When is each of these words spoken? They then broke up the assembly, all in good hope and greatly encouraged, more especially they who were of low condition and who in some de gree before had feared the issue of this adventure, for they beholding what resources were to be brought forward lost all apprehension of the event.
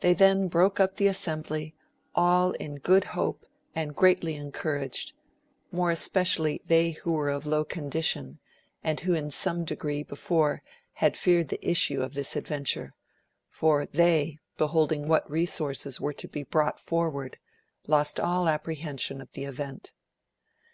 They 0.00 0.12
then 0.12 0.48
broke 0.48 0.78
up 0.78 0.96
the 0.96 1.06
assembly, 1.06 1.74
all 2.14 2.50
in 2.52 2.74
good 2.74 3.04
hope 3.16 3.46
and 3.74 3.96
greatly 3.96 4.34
encouraged, 4.34 5.14
more 5.72 5.90
especially 5.90 6.60
they 6.66 6.90
who 6.90 7.12
were 7.12 7.30
of 7.30 7.46
low 7.46 7.64
condition 7.64 8.40
and 8.82 9.00
who 9.00 9.14
in 9.14 9.30
some 9.30 9.64
de 9.64 9.74
gree 9.74 10.02
before 10.02 10.62
had 10.92 11.16
feared 11.16 11.48
the 11.48 11.66
issue 11.66 12.02
of 12.02 12.12
this 12.12 12.36
adventure, 12.36 12.92
for 13.48 13.86
they 13.86 14.38
beholding 14.58 15.08
what 15.08 15.30
resources 15.30 15.98
were 15.98 16.12
to 16.12 16.28
be 16.28 16.42
brought 16.42 16.78
forward 16.78 17.38
lost 17.86 18.20
all 18.20 18.50
apprehension 18.50 19.18
of 19.22 19.32
the 19.32 19.44
event. 19.46 19.92